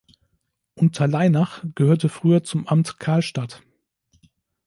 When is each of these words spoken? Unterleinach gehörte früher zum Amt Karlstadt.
Unterleinach 0.73 1.63
gehörte 1.75 2.09
früher 2.09 2.43
zum 2.43 2.65
Amt 2.67 2.97
Karlstadt. 2.99 3.61